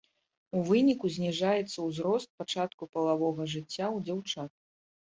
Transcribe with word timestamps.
У 0.59 0.61
выніку 0.69 1.11
зніжаецца 1.17 1.77
ўзрост 1.91 2.27
пачатку 2.41 2.83
палавога 2.97 3.41
жыцця 3.57 3.85
ў 3.95 4.07
дзяўчат. 4.11 4.51